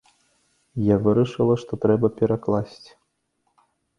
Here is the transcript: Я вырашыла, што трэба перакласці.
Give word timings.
Я 0.85 0.95
вырашыла, 1.07 1.57
што 1.63 1.73
трэба 1.85 2.07
перакласці. 2.21 2.91